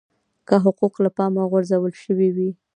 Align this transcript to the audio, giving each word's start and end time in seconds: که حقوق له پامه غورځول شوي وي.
که 0.47 0.55
حقوق 0.65 0.93
له 1.03 1.09
پامه 1.17 1.43
غورځول 1.51 1.93
شوي 2.03 2.29
وي. 2.35 2.49